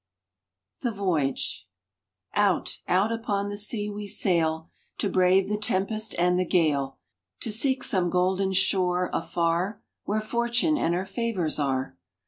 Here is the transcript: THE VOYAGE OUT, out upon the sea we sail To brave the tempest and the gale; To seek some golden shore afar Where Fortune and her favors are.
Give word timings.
THE 0.81 0.89
VOYAGE 0.89 1.67
OUT, 2.33 2.79
out 2.87 3.11
upon 3.11 3.49
the 3.49 3.55
sea 3.55 3.87
we 3.87 4.07
sail 4.07 4.71
To 4.97 5.07
brave 5.11 5.47
the 5.47 5.59
tempest 5.59 6.15
and 6.17 6.39
the 6.39 6.43
gale; 6.43 6.97
To 7.41 7.51
seek 7.51 7.83
some 7.83 8.09
golden 8.09 8.51
shore 8.53 9.11
afar 9.13 9.83
Where 10.05 10.19
Fortune 10.19 10.75
and 10.75 10.95
her 10.95 11.05
favors 11.05 11.59
are. 11.59 11.99